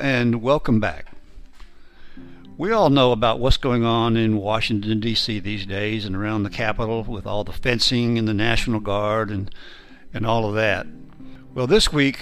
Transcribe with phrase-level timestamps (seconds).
[0.00, 1.06] And welcome back.
[2.56, 5.40] We all know about what's going on in Washington, D.C.
[5.40, 9.52] these days and around the Capitol with all the fencing and the National Guard and,
[10.14, 10.86] and all of that.
[11.52, 12.20] Well, this week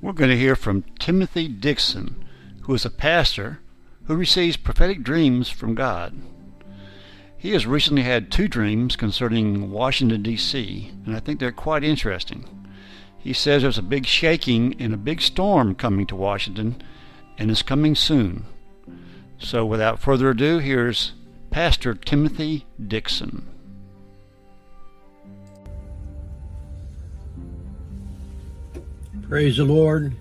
[0.00, 2.24] we're going to hear from Timothy Dixon,
[2.62, 3.60] who is a pastor
[4.04, 6.14] who receives prophetic dreams from God.
[7.36, 12.53] He has recently had two dreams concerning Washington, D.C., and I think they're quite interesting.
[13.24, 16.82] He says there's a big shaking and a big storm coming to Washington,
[17.38, 18.44] and is coming soon.
[19.38, 21.14] So, without further ado, here's
[21.50, 23.48] Pastor Timothy Dixon.
[29.26, 30.14] Praise the Lord.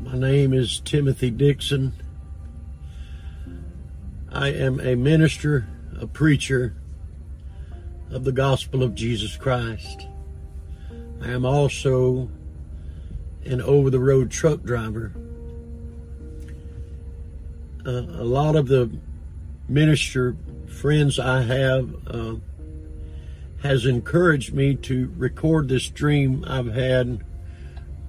[0.00, 1.94] My name is Timothy Dixon.
[4.30, 5.66] I am a minister,
[5.98, 6.74] a preacher
[8.10, 10.08] of the gospel of Jesus Christ.
[11.24, 12.28] I am also
[13.46, 15.12] an over the road truck driver.
[17.86, 18.90] Uh, a lot of the
[19.66, 20.36] minister
[20.66, 22.34] friends I have uh,
[23.62, 27.24] has encouraged me to record this dream I've had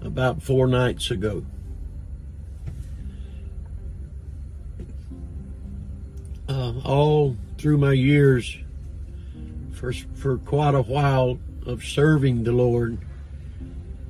[0.02, 1.46] about four nights ago.
[6.50, 8.58] Uh, all through my years,
[9.72, 12.98] for, for quite a while of serving the Lord,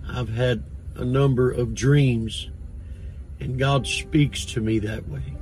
[0.08, 0.64] I've had
[0.96, 2.50] a number of dreams,
[3.40, 5.36] and God speaks to me that way.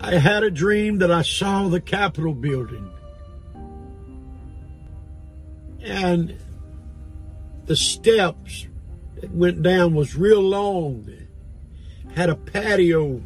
[0.00, 2.90] I had a dream that I saw the Capitol building.
[5.80, 6.36] And
[7.64, 8.66] the steps
[9.20, 11.10] that went down was real long.
[12.14, 13.20] Had a patio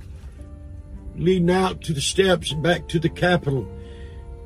[1.17, 3.69] leading out to the steps and back to the Capitol,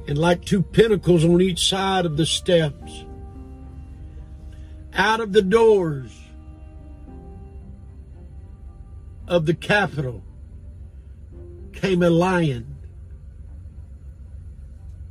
[0.06, 3.04] and like two pinnacles on each side of the steps.
[4.92, 6.12] Out of the doors
[9.26, 10.22] of the Capitol
[11.72, 12.76] came a lion.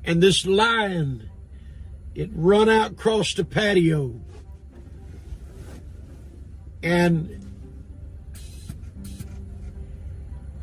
[0.05, 1.29] And this lion,
[2.13, 4.19] it run out across the patio.
[6.81, 7.42] And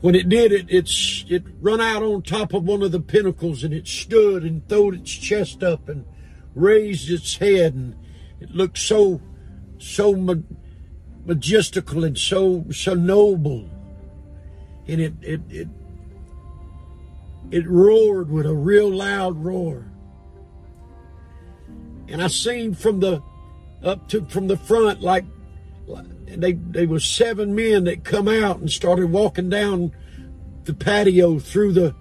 [0.00, 3.64] when it did it, it's, it run out on top of one of the pinnacles
[3.64, 6.04] and it stood and throwed its chest up and
[6.54, 7.96] raised its head and
[8.40, 9.20] it looked so,
[9.78, 10.34] so ma-
[11.24, 13.68] majestical and so, so noble.
[14.86, 15.68] And it, it, it
[17.50, 19.84] it roared with a real loud roar.
[22.08, 23.22] And I seen from the
[23.82, 25.24] up to from the front like
[26.36, 29.92] they they was seven men that come out and started walking down
[30.64, 31.94] the patio through the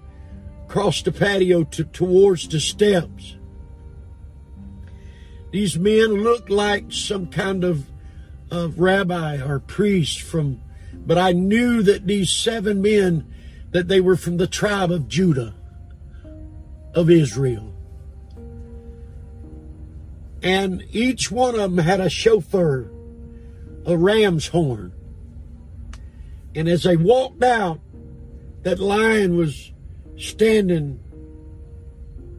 [0.64, 3.36] across the patio to towards the steps.
[5.52, 7.86] These men looked like some kind of
[8.50, 10.60] of rabbi or priest from
[11.06, 13.26] but I knew that these seven men
[13.72, 15.54] that they were from the tribe of Judah,
[16.94, 17.72] of Israel.
[20.42, 22.90] And each one of them had a shofar,
[23.86, 24.92] a ram's horn.
[26.54, 27.80] And as they walked out,
[28.62, 29.72] that lion was
[30.16, 31.00] standing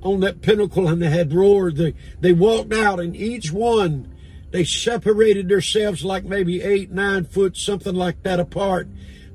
[0.01, 1.77] on that pinnacle and they had roared.
[1.77, 4.13] They, they walked out and each one,
[4.51, 8.87] they separated themselves like maybe eight, nine foot, something like that apart.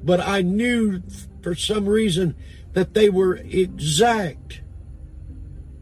[0.03, 1.03] But I knew
[1.43, 2.35] for some reason
[2.75, 4.61] that they were exact.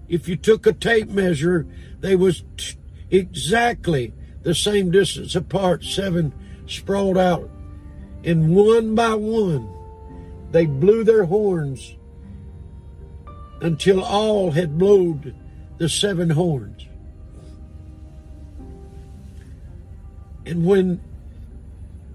[0.08, 1.66] If you took a tape measure,
[2.00, 2.76] they was t-
[3.10, 4.12] exactly
[4.44, 6.32] the same distance apart, seven
[6.66, 7.50] sprawled out.
[8.22, 9.68] And one by one,
[10.50, 11.96] they blew their horns
[13.60, 15.34] until all had blowed
[15.78, 16.86] the seven horns.
[20.46, 21.00] And when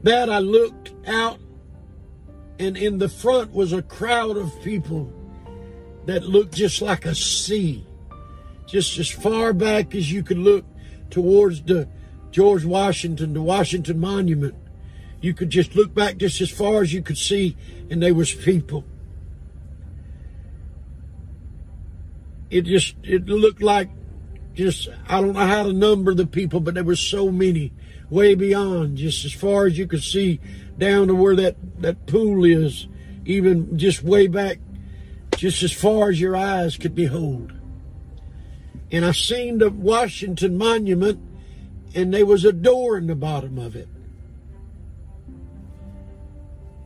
[0.04, 1.40] that, I looked out,
[2.60, 5.12] and in the front was a crowd of people
[6.06, 7.86] that looked just like a sea,
[8.68, 10.66] just as far back as you could look
[11.10, 11.88] towards the
[12.32, 14.56] George Washington, the Washington Monument.
[15.22, 17.58] You could just look back just as far as you could see,
[17.90, 18.86] and there was people.
[22.50, 23.90] It just it looked like
[24.56, 27.74] just I don't know how to number the people, but there were so many
[28.10, 30.40] way beyond, just as far as you could see
[30.78, 32.88] down to where that, that pool is,
[33.26, 34.60] even just way back,
[35.36, 37.54] just as far as your eyes could behold.
[38.92, 41.20] And I seen the Washington Monument,
[41.96, 43.88] and there was a door in the bottom of it.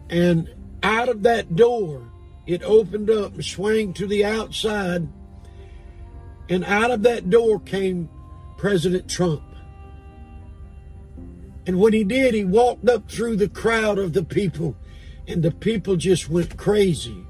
[0.10, 0.50] And
[0.82, 2.10] out of that door,
[2.46, 5.08] it opened up and swung to the outside.
[6.50, 8.10] And out of that door came
[8.58, 9.44] President Trump.
[11.66, 14.76] And when he did, he walked up through the crowd of the people,
[15.28, 17.26] and the people just went crazy.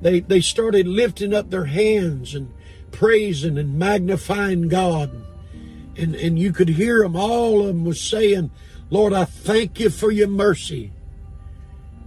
[0.00, 2.52] They, they started lifting up their hands and
[2.92, 5.10] praising and magnifying God.
[5.98, 8.50] And, and you could hear them, all of them was saying,
[8.90, 10.92] Lord, I thank you for your mercy.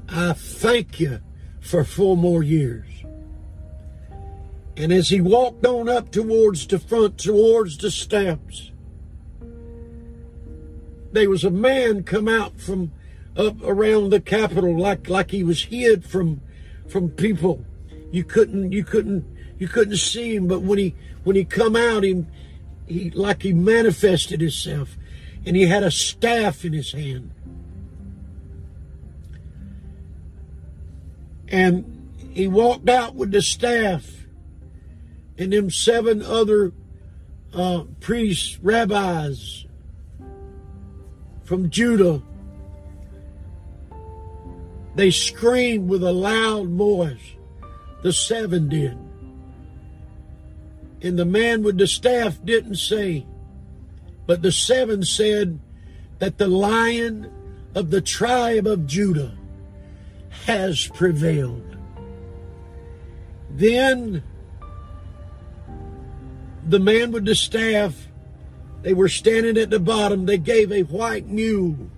[0.07, 1.21] I thank you
[1.59, 2.85] for four more years.
[4.77, 8.71] And as he walked on up towards the front, towards the steps,
[11.11, 12.91] there was a man come out from
[13.35, 16.41] up around the Capitol like like he was hid from
[16.87, 17.65] from people.
[18.11, 19.25] You couldn't you couldn't
[19.57, 22.25] you couldn't see him, but when he when he come out, he
[22.89, 24.97] he like he manifested himself,
[25.45, 27.31] and he had a staff in his hand,
[31.47, 34.25] and he walked out with the staff,
[35.37, 36.73] and them seven other
[37.53, 39.65] uh, priests, rabbis,
[41.43, 42.21] from Judah.
[44.95, 47.35] They screamed with a loud voice.
[48.01, 48.97] The seven did.
[51.01, 53.25] And the man with the staff didn't say,
[54.25, 55.59] but the seven said
[56.19, 57.31] that the lion
[57.73, 59.37] of the tribe of Judah
[60.45, 61.77] has prevailed.
[63.49, 64.23] Then
[66.67, 68.09] the man with the staff
[68.81, 70.25] they were standing at the bottom.
[70.25, 71.89] They gave a white mule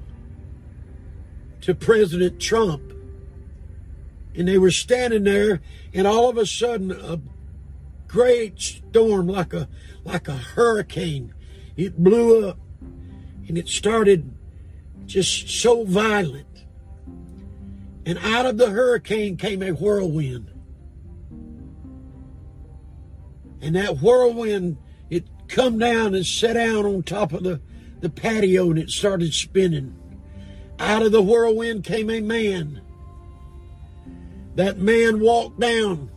[1.61, 2.81] to President Trump.
[4.35, 5.61] And they were standing there,
[5.93, 7.19] and all of a sudden, a
[8.11, 9.67] great storm, like a
[10.03, 11.33] like a hurricane,
[11.77, 12.59] it blew up,
[13.47, 14.33] and it started
[15.05, 16.47] just so violent.
[18.05, 20.49] And out of the hurricane came a whirlwind.
[23.61, 24.77] And that whirlwind
[25.09, 27.61] it come down and sat down on top of the,
[27.99, 29.95] the patio and it started spinning.
[30.79, 32.81] Out of the whirlwind came a man.
[34.55, 36.09] That man walked down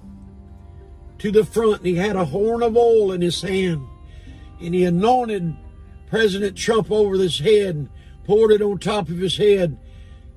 [1.18, 3.86] to the front and he had a horn of oil in his hand
[4.60, 5.56] and he anointed
[6.08, 7.88] President Trump over his head and
[8.24, 9.78] poured it on top of his head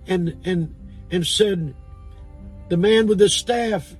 [0.07, 0.73] and and
[1.11, 1.75] and said
[2.69, 3.95] the man with the staff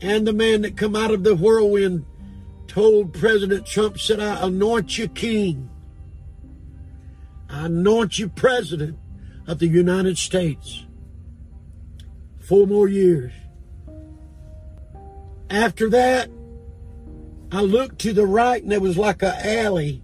[0.00, 2.04] and the man that come out of the whirlwind
[2.66, 5.68] told President Trump, said, I anoint you king.
[7.50, 8.98] I anoint you president
[9.46, 10.84] of the United States.
[12.40, 13.32] Four more years.
[15.52, 16.30] After that,
[17.52, 20.02] I looked to the right and there was like an alley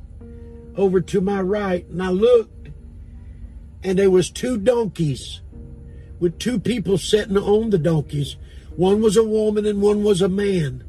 [0.76, 1.88] over to my right.
[1.88, 2.68] And I looked
[3.82, 5.40] and there was two donkeys
[6.20, 8.36] with two people sitting on the donkeys.
[8.76, 10.84] One was a woman and one was a man.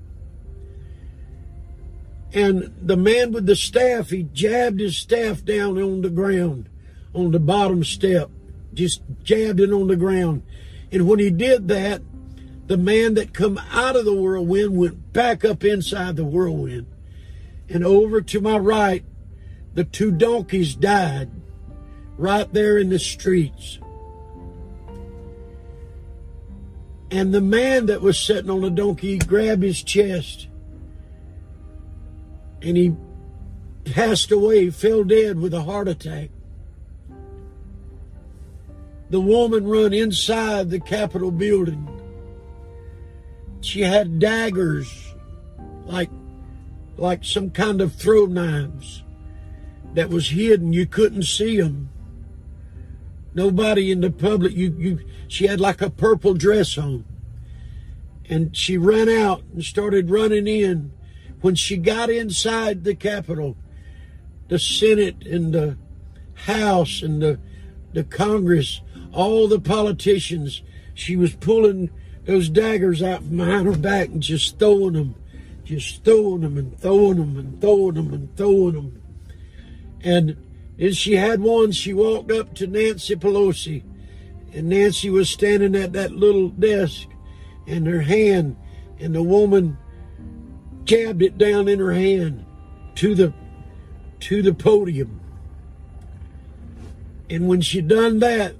[2.33, 6.67] And the man with the staff, he jabbed his staff down on the ground,
[7.13, 8.29] on the bottom step,
[8.73, 10.43] just jabbed it on the ground.
[10.91, 12.01] And when he did that,
[12.69, 16.85] the man that come out of the whirlwind went back up inside the whirlwind.
[17.67, 19.03] And over to my right,
[19.73, 21.31] the two donkeys died
[22.15, 23.79] right there in the streets.
[27.09, 30.47] And the man that was sitting on the donkey grabbed his chest
[32.61, 32.95] and he
[33.83, 36.29] passed away, fell dead with a heart attack.
[39.09, 41.98] The woman run inside the Capitol building.
[43.61, 45.13] She had daggers,
[45.85, 46.09] like
[46.97, 49.03] like some kind of throw knives
[49.93, 50.73] that was hidden.
[50.73, 51.89] You couldn't see them.
[53.33, 54.53] Nobody in the public.
[54.53, 54.99] You you.
[55.27, 57.05] She had like a purple dress on,
[58.29, 60.91] and she ran out and started running in
[61.41, 63.55] when she got inside the Capitol,
[64.47, 65.77] the Senate and the
[66.33, 67.39] House and the
[67.93, 70.61] the Congress, all the politicians.
[70.93, 71.89] She was pulling
[72.25, 75.15] those daggers out from behind her back and just throwing them,
[75.63, 79.01] just throwing them and throwing them and throwing them and throwing them.
[80.01, 80.37] And
[80.79, 83.83] as she had one, she walked up to Nancy Pelosi,
[84.53, 87.07] and Nancy was standing at that little desk,
[87.67, 88.55] and her hand,
[88.99, 89.77] and the woman
[90.85, 92.45] jabbed it down in her hand
[92.95, 93.33] to the
[94.21, 95.19] to the podium.
[97.29, 98.55] And when she done that,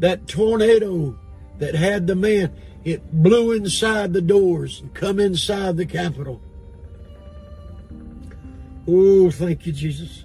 [0.00, 1.18] that tornado
[1.58, 2.52] that had the man,
[2.84, 6.40] it blew inside the doors and come inside the Capitol.
[8.88, 10.24] Oh, thank you, Jesus.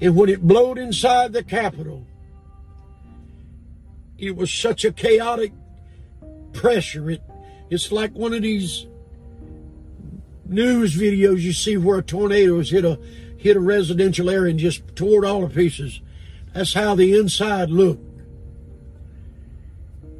[0.00, 2.06] And when it blowed inside the Capitol,
[4.18, 5.52] it was such a chaotic
[6.52, 7.10] pressure.
[7.10, 7.22] It,
[7.70, 8.86] it's like one of these
[10.44, 12.98] news videos you see where a tornado has hit a
[13.36, 16.00] hit a residential area and just tore it all to pieces.
[16.52, 18.05] That's how the inside looked.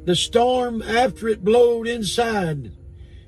[0.07, 2.71] The storm, after it blowed inside,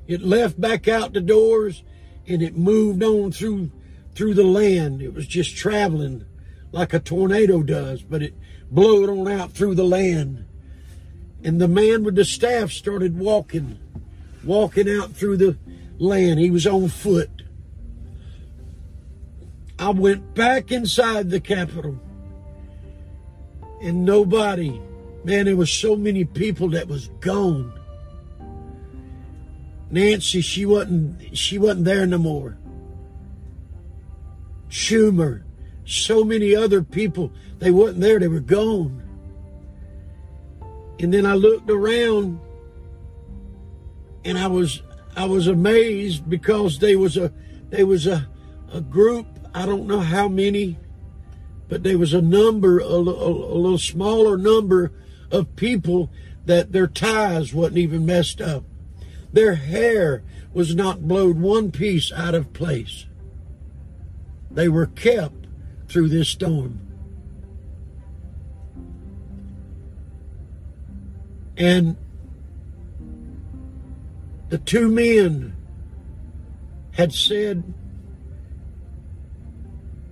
[0.08, 1.84] it left back out the doors
[2.26, 3.72] and it moved on through
[4.16, 5.02] through the land.
[5.02, 6.24] It was just traveling
[6.72, 8.34] like a tornado does, but it
[8.72, 10.46] blowed on out through the land.
[11.44, 13.78] And the man with the staff started walking,
[14.46, 15.58] walking out through the
[15.98, 16.40] land.
[16.40, 17.44] He was on foot.
[19.78, 22.00] I went back inside the Capitol
[23.82, 24.80] and nobody,
[25.24, 27.74] man, there was so many people that was gone.
[29.92, 32.58] Nancy, she wasn't she wasn't there no more.
[34.70, 35.44] Schumer,
[35.86, 39.02] so many other people, they wasn't there, they were gone.
[41.00, 42.40] And then I looked around
[44.24, 44.84] and I was
[45.16, 47.34] I was amazed because there was a
[47.70, 48.28] there was a,
[48.72, 50.78] a group, I don't know how many,
[51.68, 54.92] but there was a number, a, a, a little smaller number
[55.32, 56.10] of people
[56.46, 58.64] that their ties wasn't even messed up.
[59.32, 63.06] Their hair was not blowed one piece out of place.
[64.50, 65.46] They were kept
[65.88, 66.82] through this storm.
[71.58, 71.98] And
[74.50, 75.56] the two men
[76.94, 77.74] had said,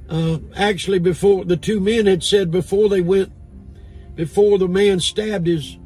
[0.09, 3.31] uh, actually, before the two men had said before they went,
[4.17, 5.77] before the man stabbed his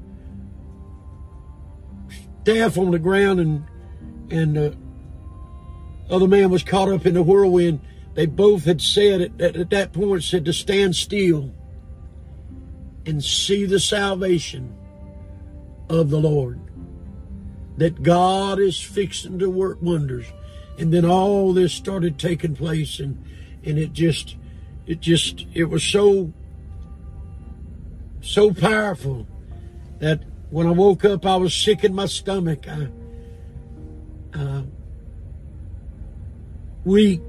[2.42, 3.64] staff on the ground and
[4.32, 4.76] and the
[6.10, 7.82] other man was caught up in the whirlwind.
[8.16, 11.54] They both had said at, at, at that point said to stand still
[13.06, 14.76] and see the salvation
[15.90, 16.60] of the Lord.
[17.78, 20.26] That God is fixing to work wonders.
[20.78, 23.24] And then all this started taking place and
[23.64, 24.38] and it just
[24.88, 26.34] it just it was so
[28.22, 29.28] so powerful
[30.00, 32.68] that when I woke up I was sick in my stomach.
[32.68, 32.88] I
[34.34, 34.64] uh,
[36.86, 37.22] weak,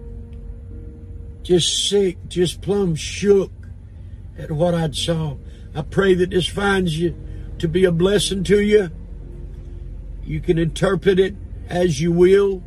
[1.42, 3.52] just sick, just plumb shook
[4.38, 5.37] at what I'd saw.
[5.75, 7.16] I pray that this finds you
[7.58, 8.90] to be a blessing to you.
[10.25, 11.34] You can interpret it
[11.68, 12.62] as you will.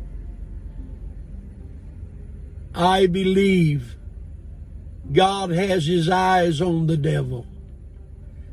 [2.74, 3.96] I believe
[5.12, 7.46] God has his eyes on the devil.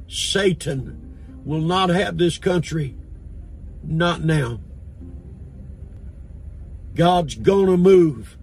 [0.08, 2.96] Satan will not have this country.
[3.84, 4.60] Not now.
[6.96, 8.38] God's gonna move.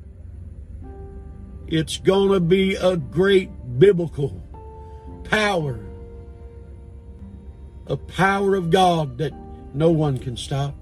[1.67, 4.43] It's gonna be a great biblical
[5.25, 5.79] power.
[7.87, 9.33] A power of God that
[9.73, 10.75] no one can stop.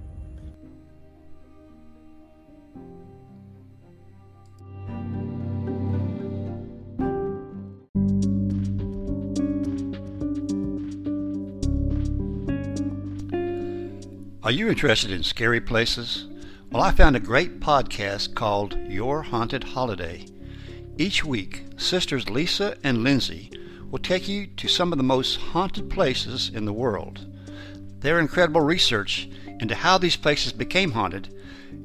[14.48, 16.26] Are you interested in scary places?
[16.72, 20.24] Well, I found a great podcast called Your Haunted Holiday.
[20.96, 23.52] Each week, sisters Lisa and Lindsay
[23.90, 27.26] will take you to some of the most haunted places in the world.
[28.00, 29.28] Their incredible research
[29.60, 31.28] into how these places became haunted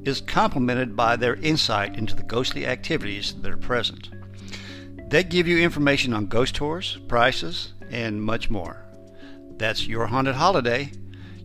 [0.06, 4.08] is complemented by their insight into the ghostly activities that are present.
[5.10, 8.86] They give you information on ghost tours, prices, and much more.
[9.58, 10.92] That's Your Haunted Holiday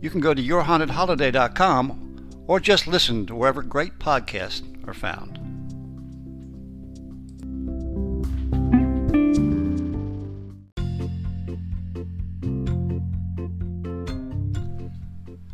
[0.01, 5.37] you can go to yourhauntedholiday.com or just listen to wherever great podcasts are found.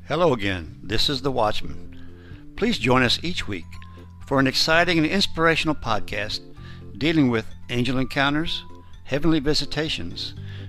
[0.07, 0.79] Hello again.
[0.83, 1.99] This is The Watchman.
[2.55, 3.65] Please join us each week
[4.25, 6.41] for an exciting and inspirational podcast
[6.97, 8.63] dealing with angel encounters,
[9.03, 10.33] heavenly visitations,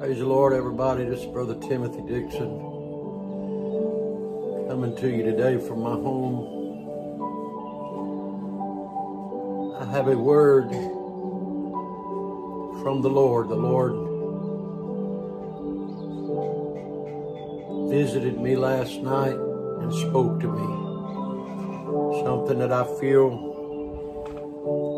[0.00, 1.04] Praise the Lord, everybody.
[1.04, 2.58] This is Brother Timothy Dixon
[4.66, 6.56] coming to you today from my home.
[9.78, 10.70] I have a word
[12.82, 13.50] from the Lord.
[13.50, 13.92] The Lord
[17.90, 22.24] visited me last night and spoke to me.
[22.24, 23.34] Something that I feel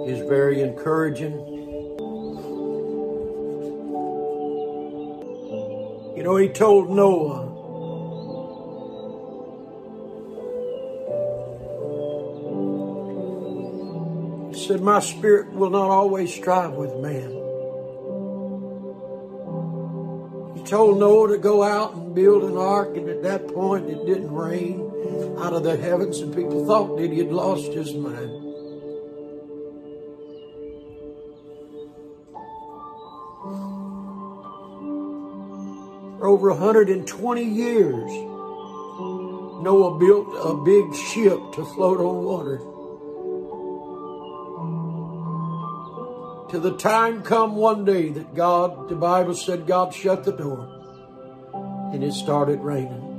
[0.08, 1.51] is very encouraging.
[6.32, 7.44] Know, he told Noah,
[14.50, 17.32] he said, My spirit will not always strive with man.
[20.56, 24.06] He told Noah to go out and build an ark, and at that point it
[24.06, 24.90] didn't rain
[25.38, 28.51] out of the heavens, and people thought that he had lost his mind.
[36.32, 38.10] Over 120 years,
[39.62, 42.56] Noah built a big ship to float on water.
[46.52, 50.80] To the time come one day that God, the Bible said God shut the door
[51.92, 53.10] and it started raining.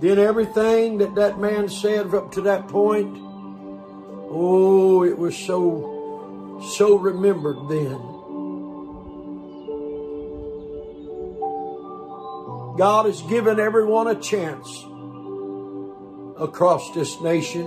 [0.00, 3.18] Then everything that that man said up to that point,
[4.30, 8.09] oh, it was so, so remembered then.
[12.76, 14.68] God has given everyone a chance
[16.38, 17.66] across this nation.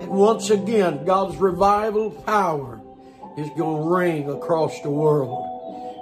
[0.00, 2.80] And once again, God's revival power
[3.36, 5.50] is going to ring across the world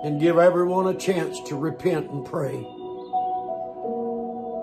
[0.04, 2.66] and give everyone a chance to repent and pray.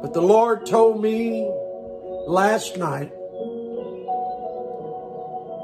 [0.01, 1.49] But the Lord told me
[2.27, 3.12] last night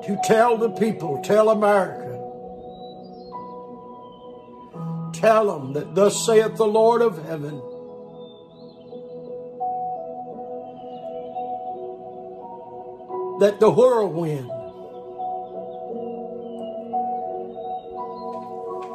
[0.05, 2.04] to tell the people, tell America,
[5.19, 7.61] tell them that thus saith the Lord of heaven.
[13.39, 14.49] That the whirlwind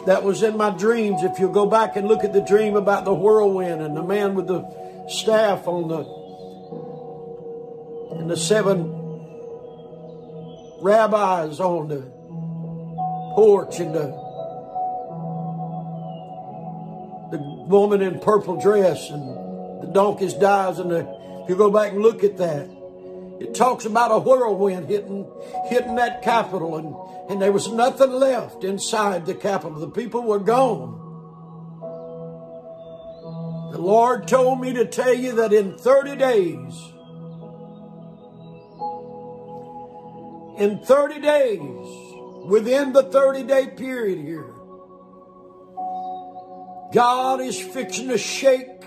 [0.06, 3.04] that was in my dreams, if you go back and look at the dream about
[3.04, 4.64] the whirlwind and the man with the
[5.08, 6.20] staff on the
[8.18, 8.96] and the seven
[10.80, 12.00] rabbis on the
[13.34, 14.19] porch and the
[17.70, 21.00] woman in purple dress and the donkey's dies and the,
[21.42, 22.68] if you go back and look at that
[23.40, 25.26] it talks about a whirlwind hitting
[25.68, 26.94] hitting that Capitol and
[27.30, 29.78] and there was nothing left inside the Capitol.
[29.78, 30.98] The people were gone.
[33.70, 36.74] The lord told me to tell you that in 30 days
[40.58, 44.52] in 30 days within the 30 day period here
[46.92, 48.80] God is fixing to shake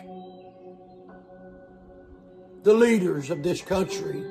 [2.63, 4.23] the leaders of this country.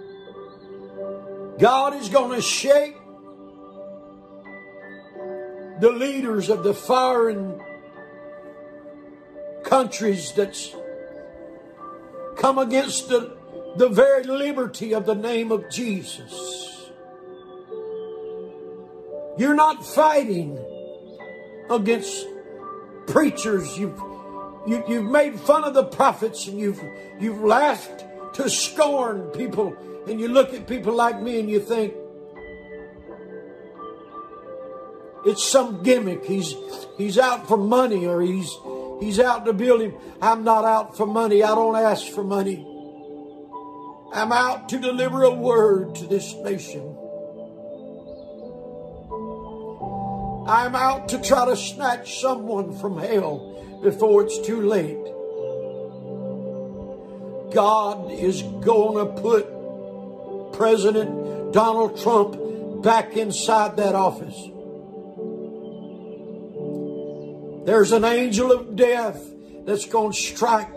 [1.59, 2.97] God is going to shake
[5.81, 7.61] the leaders of the foreign
[9.65, 10.75] countries that's
[12.37, 13.37] come against the,
[13.77, 16.91] the very liberty of the name of Jesus.
[19.39, 20.59] You're not fighting
[21.71, 22.27] against
[23.13, 23.79] preachers.
[23.79, 23.99] You've
[24.67, 26.81] you, you've made fun of the prophets, and you've
[27.21, 29.77] you've laughed to scorn people.
[30.09, 31.95] And you look at people like me, and you think
[35.25, 36.25] it's some gimmick.
[36.25, 36.55] He's
[36.97, 38.51] he's out for money, or he's
[39.01, 39.95] he's out to build him.
[40.21, 41.43] I'm not out for money.
[41.43, 42.67] I don't ask for money.
[44.15, 46.97] I'm out to deliver a word to this nation.
[50.47, 54.99] I'm out to try to snatch someone from hell before it's too late.
[57.55, 64.35] God is going to put President Donald Trump back inside that office.
[67.65, 69.23] There's an angel of death
[69.65, 70.69] that's going to strike.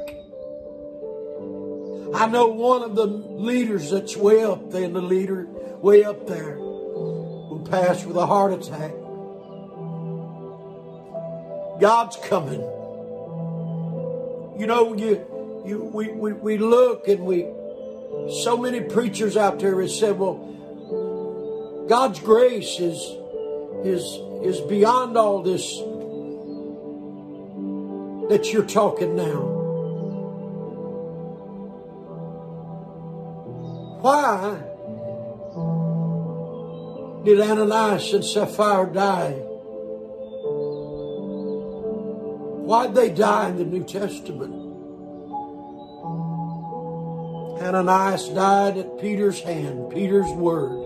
[2.13, 5.47] I know one of the leaders that's way up there, the leader
[5.81, 8.91] way up there, who passed with a heart attack.
[11.79, 12.61] God's coming.
[14.57, 17.43] You know, you, you, we, we, we look and we,
[18.43, 22.97] so many preachers out there have said, well, God's grace is,
[23.83, 24.03] is,
[24.43, 25.77] is beyond all this
[28.29, 29.51] that you're talking now.
[34.01, 34.61] Why
[37.23, 39.44] did Ananias and Sapphira die?
[42.65, 44.53] Why'd they die in the New Testament?
[47.61, 50.81] Ananias died at Peter's hand, Peter's word.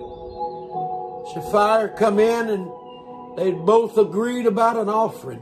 [1.34, 2.70] Sapphira come in and
[3.38, 5.40] they'd both agreed about an offering.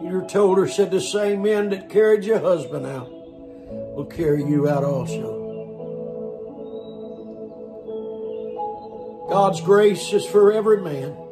[0.00, 4.68] Peter told her, said, the same men that carried your husband out will carry you
[4.68, 5.34] out also.
[9.28, 11.27] God's grace is for every man.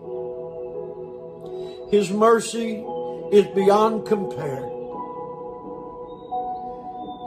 [1.90, 2.85] His mercy
[3.33, 4.68] is beyond compare.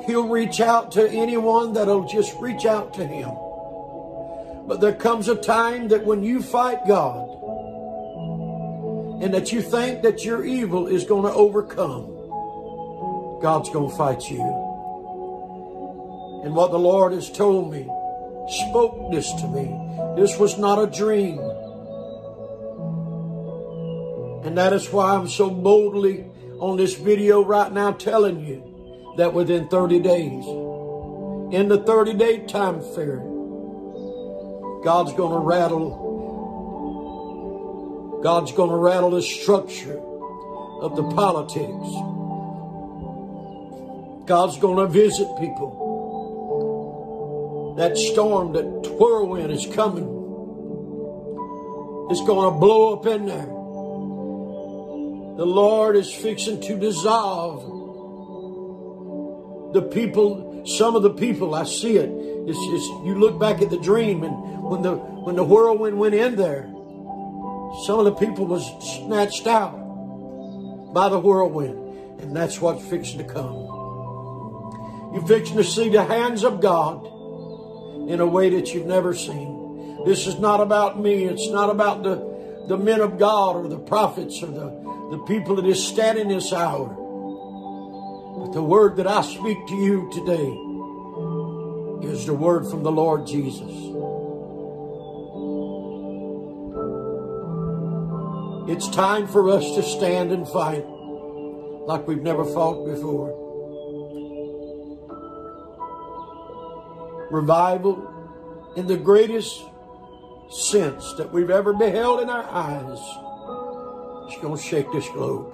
[0.05, 3.29] He'll reach out to anyone that'll just reach out to him.
[4.67, 7.27] But there comes a time that when you fight God
[9.21, 12.05] and that you think that your evil is going to overcome,
[13.41, 14.41] God's going to fight you.
[16.43, 17.83] And what the Lord has told me,
[18.69, 19.75] spoke this to me.
[20.15, 21.37] This was not a dream.
[24.43, 26.25] And that is why I'm so boldly
[26.59, 30.45] on this video right now telling you that within 30 days,
[31.53, 33.27] in the 30 day time frame,
[34.83, 36.07] God's going to rattle
[38.23, 41.87] God's going to rattle the structure of the politics.
[44.27, 45.87] God's going to visit people.
[47.77, 50.03] That storm, that whirlwind is coming.
[52.11, 53.58] It's going to blow up in there.
[55.39, 57.63] The Lord is fixing to dissolve
[59.71, 62.09] the people, some of the people, I see it.
[62.09, 66.13] It's, it's, you look back at the dream and when the, when the whirlwind went
[66.13, 66.63] in there,
[67.85, 68.65] some of the people was
[68.97, 69.77] snatched out
[70.93, 72.19] by the whirlwind.
[72.19, 73.53] And that's what's fixing to come.
[75.13, 77.05] You're fixing to see the hands of God
[78.09, 80.03] in a way that you've never seen.
[80.05, 81.23] This is not about me.
[81.23, 82.17] It's not about the,
[82.67, 84.78] the men of God or the prophets or the,
[85.09, 86.87] the people that is standing this hour.
[88.39, 93.25] But the word that I speak to you today is the word from the Lord
[93.25, 93.71] Jesus.
[98.69, 103.35] It's time for us to stand and fight like we've never fought before.
[107.31, 109.63] Revival in the greatest
[110.51, 112.99] sense that we've ever beheld in our eyes
[114.31, 115.53] is going to shake this globe.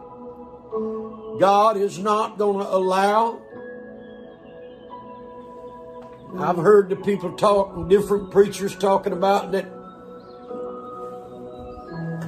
[1.40, 3.42] God is not going to allow.
[6.38, 9.66] I've heard the people talk different preachers talking about that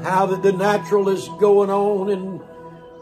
[0.03, 2.39] how that the natural is going on and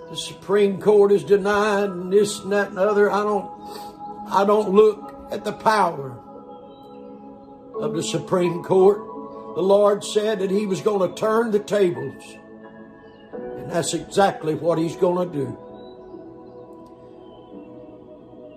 [0.10, 3.12] the Supreme Court is denied and this and that and other.
[3.12, 3.51] I don't
[4.29, 6.17] I don't look at the power
[7.79, 8.97] of the Supreme Court.
[9.55, 12.23] The Lord said that He was going to turn the tables.
[13.65, 15.58] And that's exactly what He's going to do.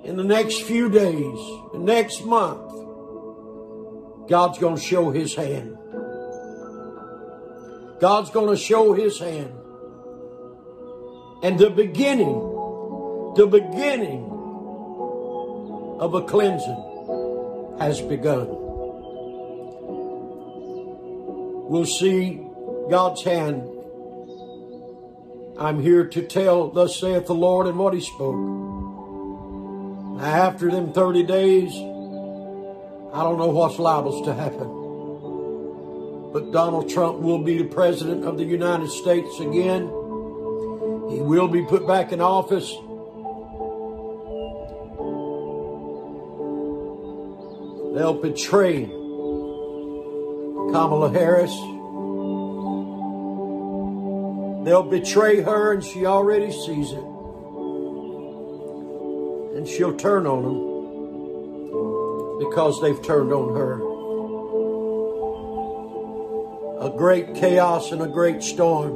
[0.05, 1.39] In the next few days,
[1.73, 2.71] the next month,
[4.29, 5.79] God's going to show His hand.
[8.01, 9.53] God's going to show his hand.
[11.43, 12.35] And the beginning,
[13.37, 14.25] the beginning
[16.01, 18.47] of a cleansing has begun.
[21.69, 22.41] We'll see
[22.89, 23.63] God's hand.
[25.59, 28.37] I'm here to tell, thus saith the Lord, and what he spoke.
[30.21, 34.79] After them 30 days, I don't know what's liable to happen
[36.33, 39.83] but Donald Trump will be the president of the United States again.
[41.11, 42.69] He will be put back in office.
[47.95, 48.85] They'll betray
[50.73, 51.51] Kamala Harris.
[54.69, 57.03] They'll betray her, and she already sees it.
[59.57, 60.59] And she'll turn on them
[62.39, 63.81] because they've turned on her
[66.87, 68.93] a great chaos and a great storm.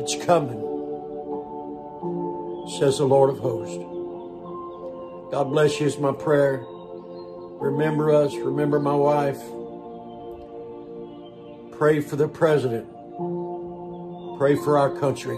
[0.00, 0.60] It's coming,
[2.78, 3.82] says the Lord of hosts.
[5.32, 6.66] God bless you is my prayer.
[6.66, 9.40] Remember us, remember my wife.
[11.78, 12.86] Pray for the president.
[14.40, 15.36] Pray for our country.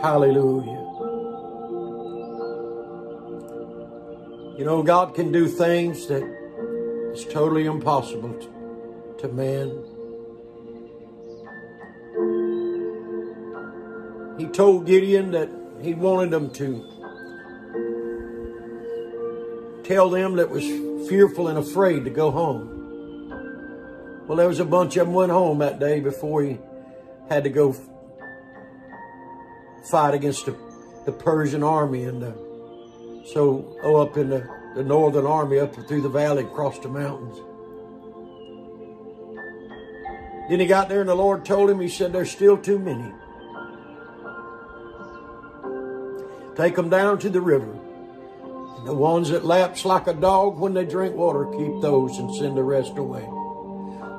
[0.00, 0.78] Hallelujah.
[4.56, 6.22] You know, God can do things that
[7.14, 9.70] is totally impossible to, to man.
[14.38, 16.84] He told Gideon that he wanted them to
[19.82, 20.62] tell them that was
[21.08, 22.81] fearful and afraid to go home.
[24.32, 26.58] Well, there was a bunch of them went home that day before he
[27.28, 27.76] had to go
[29.90, 30.56] fight against the,
[31.04, 32.22] the Persian army and
[33.26, 37.36] so oh, up in the, the northern army up through the valley across the mountains.
[40.48, 43.12] Then he got there and the Lord told him, he said, there's still too many.
[46.56, 47.70] Take them down to the river.
[48.78, 52.34] And the ones that laps like a dog when they drink water, keep those and
[52.34, 53.28] send the rest away.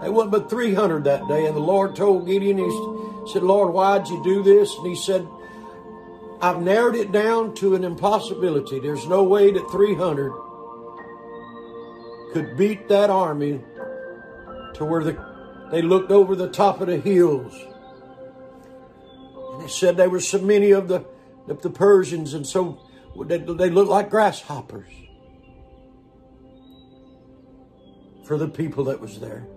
[0.04, 1.46] There wasn't but 300 that day.
[1.46, 4.76] And the Lord told Gideon, he said, Lord, why'd you do this?
[4.76, 5.26] And he said,
[6.42, 8.82] I've narrowed it down to an impossibility.
[8.82, 10.34] There's no way that 300
[12.34, 13.62] could beat that army
[14.74, 15.18] to where the,
[15.72, 17.54] they looked over the top of the hills.
[19.54, 21.06] And they said there were so many of the,
[21.48, 22.78] of the Persians, and so
[23.26, 24.92] they, they looked like grasshoppers
[28.26, 29.48] for the people that was there.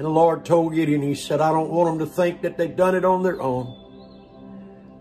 [0.00, 2.74] And the Lord told Gideon, He said, I don't want them to think that they've
[2.74, 3.76] done it on their own.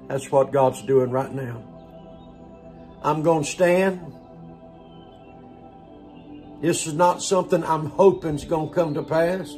[0.10, 1.64] That's what God's doing right now.
[3.02, 4.02] I'm going to stand.
[6.62, 9.56] This is not something I'm hoping is going to come to pass.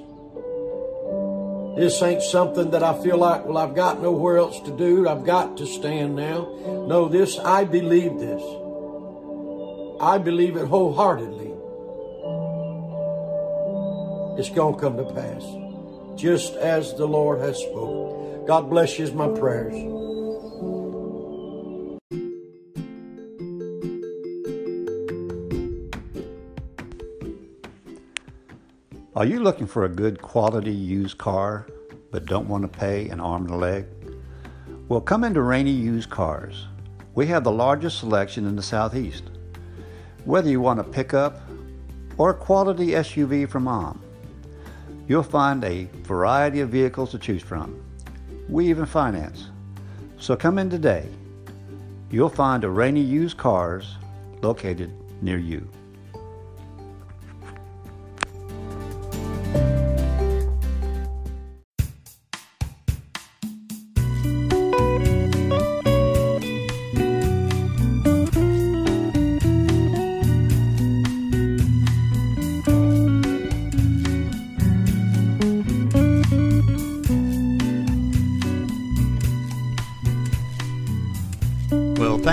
[1.75, 5.09] This ain't something that I feel like, well, I've got nowhere else to do.
[5.09, 6.55] I've got to stand now.
[6.87, 8.43] No, this, I believe this.
[9.99, 11.40] I believe it wholeheartedly
[14.41, 15.45] it's going to come to pass,
[16.19, 18.43] just as the Lord has spoken.
[18.47, 19.75] God bless you is my prayers.
[29.15, 31.67] Are you looking for a good quality used car
[32.09, 33.85] but don't want to pay an arm and a leg?
[34.87, 36.65] Well, come into Rainy Used Cars.
[37.13, 39.25] We have the largest selection in the Southeast.
[40.25, 41.41] Whether you want a pickup
[42.17, 44.01] or a quality SUV from mom,
[45.11, 47.83] You'll find a variety of vehicles to choose from.
[48.47, 49.49] We even finance.
[50.17, 51.05] So come in today.
[52.09, 53.97] You'll find a Rainy Used Cars
[54.41, 55.67] located near you.